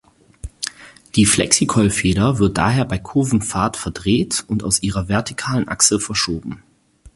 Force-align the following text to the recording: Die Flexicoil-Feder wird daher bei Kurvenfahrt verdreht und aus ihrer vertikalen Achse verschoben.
Die 1.13 1.27
Flexicoil-Feder 1.27 2.39
wird 2.39 2.57
daher 2.57 2.85
bei 2.85 2.97
Kurvenfahrt 2.97 3.77
verdreht 3.77 4.43
und 4.47 4.63
aus 4.63 4.81
ihrer 4.81 5.09
vertikalen 5.09 5.67
Achse 5.67 5.99
verschoben. 5.99 6.63